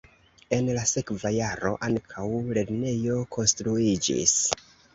[0.55, 2.25] En la sekva jaro ankaŭ
[2.57, 4.37] lernejo konstruiĝis.